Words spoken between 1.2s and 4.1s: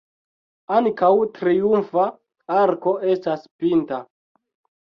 triumfa arko estas pinta.